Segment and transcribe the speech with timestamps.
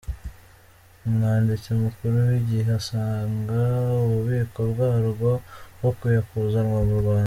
[1.05, 3.59] Umwanditsi Mukuru w’igihe asanga
[4.03, 5.29] ububiko bwarwo
[5.79, 7.19] bukwiye kuzanwa mu Rwanda